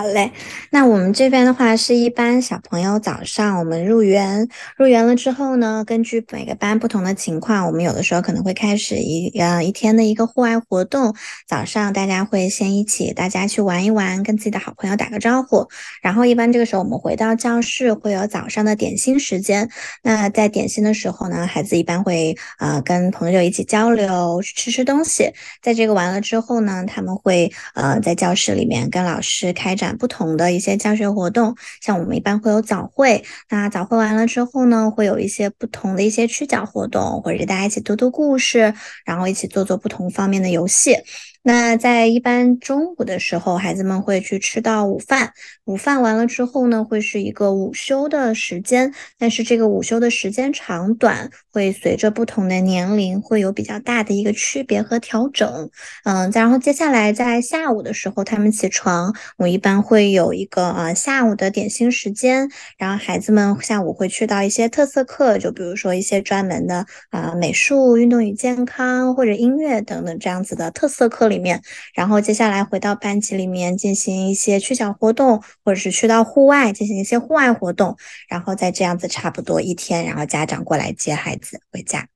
[0.00, 0.32] 好嘞，
[0.70, 11.14] 那我们这边的话是一般小朋友早上我们入园，入园了之后呢，根据每个班不同的情况，我们有的时候可能会开始一呃一天的一个户外活动。
[11.46, 15.68] 早上大家会先一起大家去玩一玩，跟自己的好朋友打个招呼，
[16.00, 19.68] 然后一般这个时候我们回到教室会有早上的点心时间。
[20.02, 25.30] 那在点心的时候呢，孩子一般会呃跟朋友一起交流，吃吃东西。
[25.60, 29.89] 在这个完了之后呢，他们会呃在教室里面跟老师开展。
[29.96, 38.74] 不同的一些教学活动，像我们一般会有早会，那早会完了之后呢，会有一些不同的一些区角活动，或者大家一起读读故事，
[39.04, 40.96] 然后一起做做不同方面的游戏。
[41.42, 45.32] 那在一般中午的时候，孩子们会去吃到午饭。
[45.64, 48.92] 午饭完了之后呢，会是一个午休的时间。
[49.18, 55.70] 但是这个午休的时间长短，会随着不同的年龄会有比较大的一个区别和调整。
[56.04, 62.50] 嗯，再然后接下来在下午的时候，他们起床，我一般会有一个呃下午的点心时间。
[62.76, 71.29] 然后孩子们下午会去到一些特色课，就比如说一些专门的啊美术、运动与健康或者音乐等等这样子的特色课。
[71.30, 71.62] 里面，
[71.94, 77.96] 然后接下来回到班级里面进行一些去小活动，或者是去到户外进行一些户外活动，
[78.28, 82.08] 然后再这样子差不多一天，然后家长过来接孩子回家。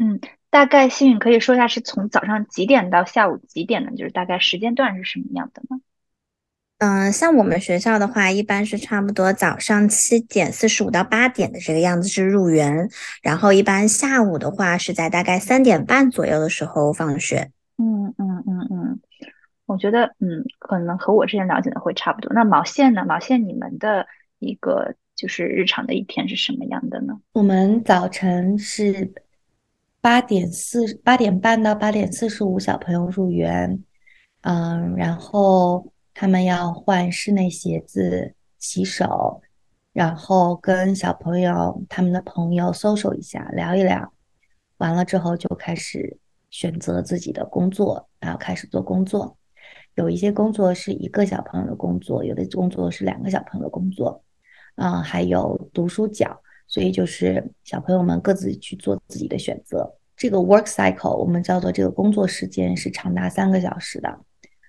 [0.00, 0.18] 嗯，
[0.50, 3.90] 大概幸运可以说一下是从早上几点到下午几点呢？
[3.96, 5.80] 就是大概时间段是什么样的呢？
[6.80, 12.88] 嗯，像我们学校的话，一般是差不多早上七点四十五到八点的这个样子是入园，
[13.20, 17.50] 然后一般下午的话是在大概三点半左右的时候放学。
[17.80, 19.00] 嗯嗯嗯嗯，
[19.66, 22.32] 我觉得嗯，可能和我之前了解的会差不多。
[22.34, 23.04] 那毛线呢？
[23.06, 24.06] 毛线，你们的
[24.40, 27.20] 一个就是日常的一天是什么样的呢？
[27.32, 29.12] 我们早晨是
[30.00, 33.82] 八点四八点半到八点四十五，小朋友入园，
[34.40, 39.40] 嗯，然后他们要换室内鞋子、洗手，
[39.92, 44.12] 然后跟小朋友他们的朋友 social 一下，聊一聊，
[44.78, 46.18] 完了之后就开始。
[46.50, 49.36] 选择自己的工作，然后开始做工作。
[49.94, 54.22] 有一些工作是一个小朋友的工作，有的工作是两个小朋友的工作。
[54.76, 59.92] 啊，还有读书角，所以就是小朋友们各自去做自己的选择。
[60.16, 64.20] 这个 work cycle 我们叫做这个工作时间是长达三个小时的。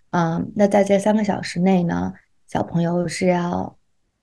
[0.10, 2.12] 嗯，那在这三个小时内呢，
[2.48, 3.78] 小朋友是要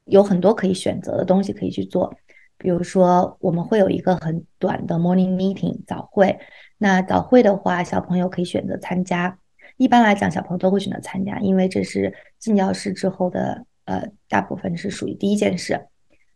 [0.07, 2.13] 有很多可以选择的东西可以去做。
[2.59, 6.37] 比如说，我们会有一个很短的 morning meeting 早会。
[6.79, 9.39] 那早会的话，小朋友可以选择参加。
[9.79, 15.87] 一般来讲，小朋友都会选择参加，因为这是进教室之后的，呃，大部分是属于第一件事。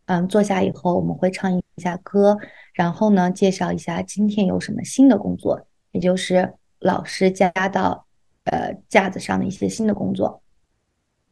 [0.05, 2.37] 嗯，坐下以后，我们会唱一下歌，
[2.73, 8.05] 然后呢，介绍一下今天有什么新的工作，也就是老师加到
[8.45, 10.41] 呃架子上的一些新的工作。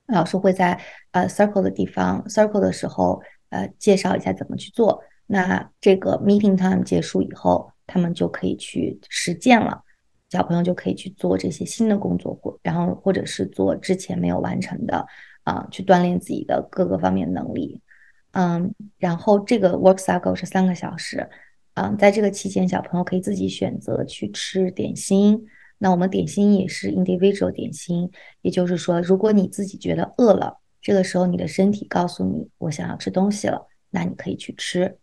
[0.08, 0.80] 老师会在
[1.12, 5.04] 呃 circle 的地方 circle 的时候，呃，介绍一下怎么去做。
[5.28, 7.72] 那这个 meeting time 结束以后。
[7.90, 9.84] 他们就可以去实践了，
[10.30, 15.04] 小朋友就可以去做这些新的工作，或然后或者是做之前没有完成的，
[15.44, 17.82] 啊，去锻炼自己的各个方面能力，
[18.34, 21.28] 嗯，然后这个 work cycle 是三个小时，
[21.74, 25.44] 嗯，在这个期间，小朋友可以自己选择去吃点心，
[25.80, 28.12] 那我们点心也是 individual 点心，
[28.44, 34.98] 也就是说，如果你自己觉得饿了，这个时候你的身体告诉你我想要吃东西了，那你可以去吃，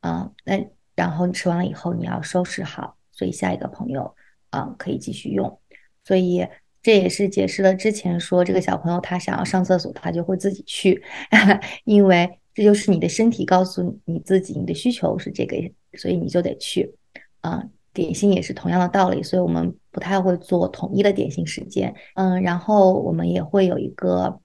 [0.00, 0.66] 啊，那。
[1.00, 4.14] 然后你吃完了以后，你要收拾好，所以下一个朋友，
[4.50, 5.58] 嗯，可以继续用。
[6.04, 6.46] 所以
[6.82, 11.02] 这也是解释了之前说这个小朋友他想要上厕所，他就会自己去，
[11.84, 15.56] 因为这就是你的身体告诉你自己你的需求是这个，
[15.96, 16.94] 所以你就得去。
[17.40, 21.94] 嗯，点心也是同样的道理，所以我们不太会做统一的点心时间。
[22.14, 24.38] 嗯，然后我们也会有一个，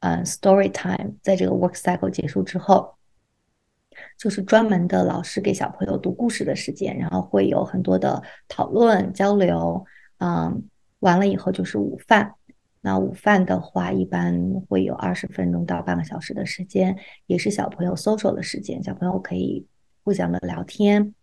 [0.00, 2.96] 嗯，story time，在这个 work cycle 结束之后。
[4.20, 9.82] 就是专门的老师给小朋友读故事的时间，然后会有很多的讨论交流，
[10.18, 10.62] 嗯，
[10.98, 12.34] 完了以后就是午饭。
[12.82, 14.38] 那午饭的话，一般
[14.68, 16.94] 会有二十分钟到半个小时的时间，
[17.28, 19.66] 也是小朋友 social 的时间，小朋友可以
[20.04, 21.14] 互相的聊天。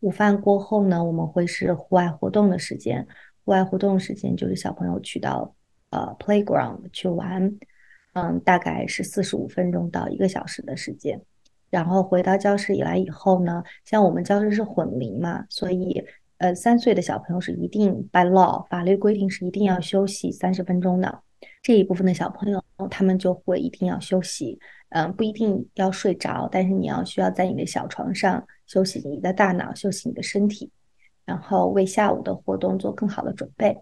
[0.00, 3.06] 午饭过后呢，我们会是户外活动的时间，
[3.44, 5.54] 户外活动时间就是小朋友去到
[5.90, 7.58] 呃 playground 去玩，
[8.14, 11.20] 嗯，大概是四十五分钟到一个小时的时间。
[11.70, 16.02] 然后回到教室以来以后呢，像我们教室是混龄嘛，所以
[16.38, 21.22] 呃三岁的小朋友是一定 by law 法律规定是一定要休息三十分钟的。
[21.62, 24.58] 这一部分的小朋友他们就会一定要休息，
[24.90, 30.70] 嗯，不一定要睡着，但是你要需要在你的小床上休息你的大脑，休息你的身体，
[31.24, 33.76] 然后为下午的活动做更好的准备。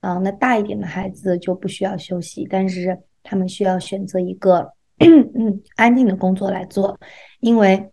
[0.00, 4.72] 嗯，那大一点的孩子就不需要休息，但是他们需要选择一个
[5.76, 6.98] 安静的工作来做，
[7.40, 7.90] 因为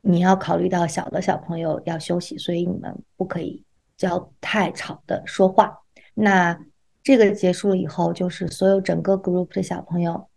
[0.00, 3.62] 你要考虑到小的小朋友要休息，所以你们不可以
[3.96, 5.78] 叫太吵的说话。
[6.14, 6.58] 那
[7.02, 10.28] 这个结束了以后，就是所有整个 group 的小朋友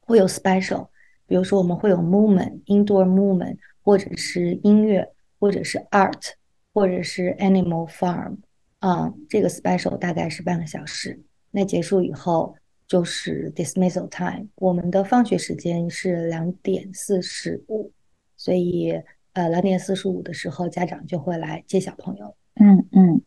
[0.00, 0.88] 会有 special，
[1.26, 6.32] 比如说我们会有 movement，indoor movement，或者是音乐，或者是 art，
[6.72, 8.38] 或者是 animal farm，
[8.78, 11.20] 啊，这个 special 大概是半个小时。
[11.50, 12.54] 那结束以后
[12.90, 17.92] 就是 dismissal time，我们的放学时间是两点四十五，
[18.36, 19.00] 所以
[19.34, 22.34] 呃两点四十五的时候家长就会来接小朋友。
[22.56, 23.22] 嗯嗯。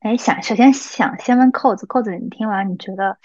[0.00, 3.16] 哎，想首先想先问扣子，扣子，你听完你觉得，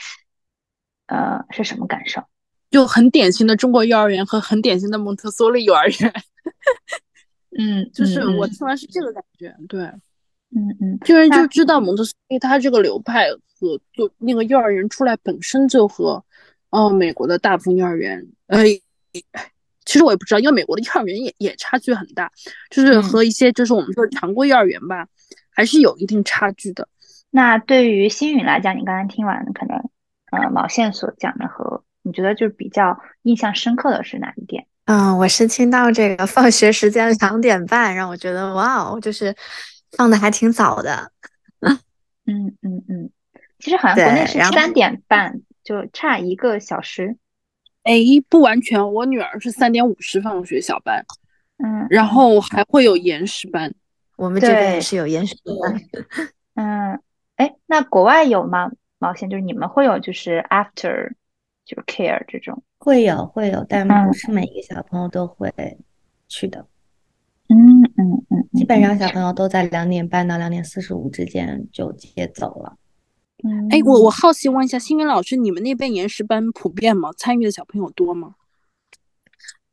[1.08, 2.22] 呃，是什么感受？
[2.70, 6.14] 就很典型的中国幼儿园和很典型的蒙特梭利幼儿园。
[7.58, 9.92] 嗯， 就是我听完是这个感觉，对，
[10.56, 13.30] 嗯嗯，就是就知道蒙特梭利他这个流派
[13.60, 16.24] 和就那个幼儿园出来本身就和，
[16.70, 18.64] 哦，美国的大部分幼儿园，呃，
[19.86, 22.32] 其实我也不知道，因为美国的幼儿园也也差距很大，
[22.70, 25.08] 就是和一些就是我们说常规幼儿园吧。
[25.54, 26.88] 还是有一定差距的。
[27.30, 29.78] 那对于星宇来讲，你刚刚听完可能，
[30.32, 34.66] 呃，毛线所讲的和你觉得就是比较印象深刻的是哪一点？
[34.86, 39.36] 嗯，我是听到这个放学时间两点半，让我觉得哇哦，就是
[39.98, 41.12] 放的还挺早的。
[42.26, 43.10] 嗯嗯嗯，
[43.60, 47.18] 其实好像国内是三点半，就差一个小时。
[47.84, 47.96] 哎，
[48.30, 51.04] 不完全，我女儿是三点五十放学小班，
[51.58, 53.74] 嗯，然后还会有延时班。
[54.18, 55.82] 我们这边也是有延时班，
[56.54, 57.02] 嗯，
[57.38, 58.72] 哎，那国外有吗？
[59.00, 61.12] 毛线就是你们会有就是 after
[61.66, 65.52] 就是 care 这种会有会有，但不是每一个小朋友都会
[66.28, 66.64] 去的。
[68.02, 72.76] 嗯嗯嗯，基本上小朋友都在两点半到两点四十五之间就接走了。
[73.44, 77.12] 嗯，哎，我我好奇问一下，新云老师，你们那边延时班普遍吗？
[77.18, 78.36] 参与的小朋友多吗？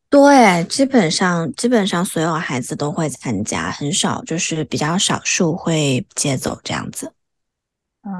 [0.09, 7.13] 对，基本上基本上所有孩子都会参加，很少就是比较少数会接走这样子。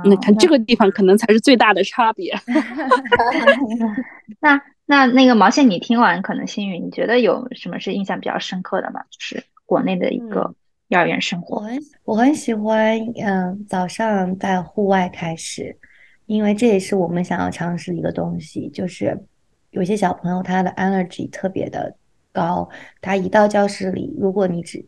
[0.04, 2.38] 你看这个地方可能才是最大的差别。
[4.40, 9.02] 那那那个毛线，你听完可能星云，你觉得有什么是印象比较深刻的吗？
[9.10, 10.56] 就是国内的一个
[10.88, 11.58] 幼儿园生活。
[11.58, 15.78] 我很我很喜欢，嗯，早上在户外开始，
[16.26, 19.16] 因为这也是我们想要尝试一个东西，就是。
[19.72, 21.96] 有些小朋友他的 energy 特别的
[22.32, 22.68] 高，
[23.02, 24.84] 他一到教室里，如果你只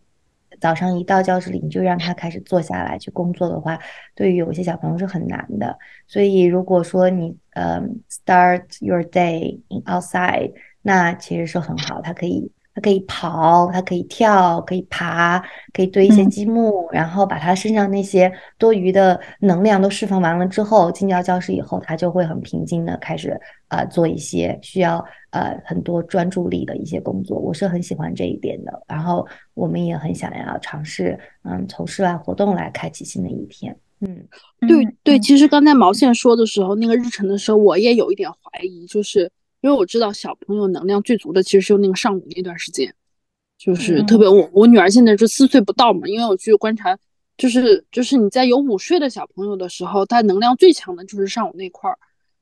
[0.59, 3.77] 早上一到教室里你就让他开始坐下来去工作的话，
[4.15, 5.77] 对于有些小朋友是很难的。
[6.07, 7.79] 所以如果说你呃
[8.09, 10.51] start your day in outside，
[10.81, 12.51] 那其实是很好，他可以。
[12.73, 15.43] 它可以跑，它可以跳，可以爬，
[15.73, 27.37] 可以堆一些积木，然后把它身上那些多余的能量都释放完了之后，进到教室以后，他就会很平静的开始呃做一些需要呃很多专注力的一些工作。
[27.37, 33.75] 我是很喜欢这一点的，然后我们也很想要尝试，嗯，从室外活动来开启新的一天。
[33.99, 34.25] 嗯，
[34.65, 39.29] 对对，其实刚才毛线说的时候，那个日程的时候，我也有一点怀疑，就是。
[39.61, 42.93] 因为我知道小朋友能量最足的其实是那个上午那段时间，
[43.57, 46.97] 就是特别我我女儿现在是四岁不到嘛，因为我去观察，
[47.37, 51.97] 就是就是你在有午睡的小朋友的时候，他能量最强的就是上午那块儿，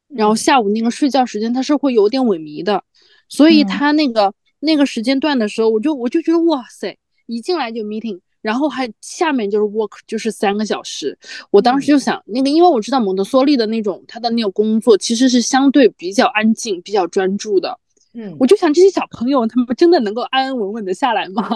[0.08, 2.84] 然后下午那个睡觉时间他是会有点萎靡的，
[3.28, 8.22] 所以他那个那个时间段的时候，我就我就觉得哇塞，一进来就 meeting。
[8.42, 11.18] 然后还下面就是 work，就是三个小时。
[11.52, 17.78] 我当时就想，那个因为我知道蒙特梭利的那种他的那个工作其实是相对比较安静、比较专注的。
[18.14, 21.48] 嗯，我就想这些小朋友他们真的能够安安稳稳的下来吗？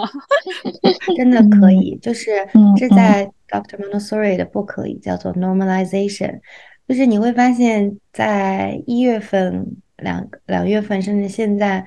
[1.16, 2.30] 真的可以，就是
[2.76, 3.76] 这在 Dr.
[3.78, 6.38] Montessori 的 book 里叫做 normalization，
[6.86, 9.66] 就是你会发现在一月份、
[9.96, 11.84] 两两月份，甚至现在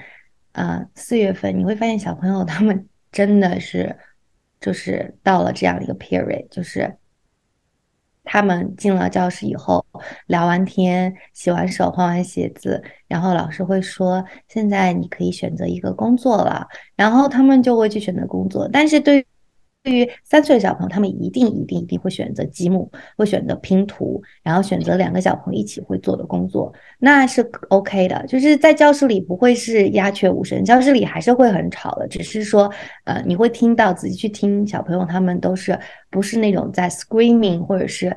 [0.51, 3.95] 啊四月份，你会发现小朋友他们真的是。
[4.59, 6.97] 就是到了这样一个 period，就是
[8.23, 9.85] 他们进了教室以后，
[10.27, 19.25] 聊完天、洗完手、换完鞋子，然后老师会说：“现在你可以选择一个工作了。”然后他们就会去选择工作，但是对于。
[19.87, 28.21] 对于三岁的小朋友，他们一定一定一定会选择积木，会选择拼图，然后选择两个小朋友一起会做的工作，那是 OK 的。
[28.27, 32.69] 就是在教室里不会是鸦雀无声，教室里还是会很吵的，只是说，
[33.05, 35.79] 呃，你会听到仔细去听小朋友他们都是
[36.09, 38.13] 不是那种在 screaming 或者是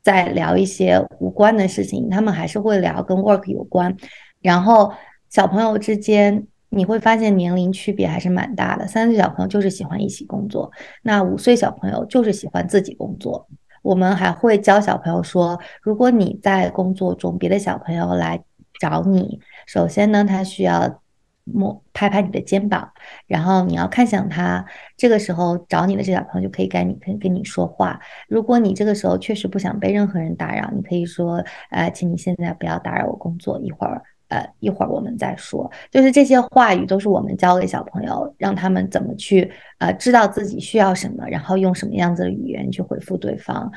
[0.00, 3.94] 在聊一些无关的事情，他们还是会聊跟 work 有关。
[4.40, 4.90] 然后
[5.28, 8.86] 小朋友之间，你会发现年龄区别还是蛮大的。
[8.86, 13.46] 三岁小朋友就是喜欢一起工作，那五岁小朋友就是喜欢自己工作。
[13.82, 18.42] 我们还会教小朋友说，如果你在工作中，别的小朋友来
[18.80, 21.00] 找你，首先呢，他需要。
[21.44, 22.88] 摸拍拍你的肩膀，
[23.26, 24.64] 然后你要看向他。
[24.96, 27.98] 这个时候找你的这小朋友就可以跟你跟跟你说话。
[28.28, 34.00] 如果你这个时候确实不想被任何人打扰，你可以说：“呃，请你现在不要打扰我工作，一会儿
[34.32, 43.70] 呃一会儿我们再说。”就是这些话语都是我们教给小朋友，让他们怎么去呃知道自己需要什么，然后用什么样子的语言去回复对方。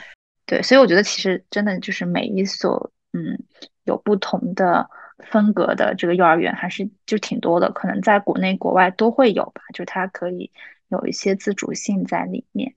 [0.46, 3.38] 对，所以我觉得其实真的就是每一所嗯
[3.84, 4.90] 有不同的。
[5.32, 10.52] 风格的这个幼儿园还是就挺多的，可能在国内国外都会有吧，就它可以
[10.90, 12.76] 有一些自主性在里面。